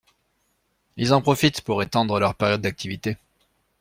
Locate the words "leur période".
2.19-2.61